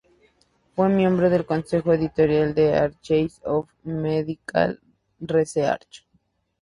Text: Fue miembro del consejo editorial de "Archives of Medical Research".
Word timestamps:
Fue 0.75 0.89
miembro 0.89 1.29
del 1.29 1.45
consejo 1.45 1.93
editorial 1.93 2.55
de 2.55 2.73
"Archives 2.75 3.39
of 3.43 3.69
Medical 3.83 4.81
Research". 5.19 6.07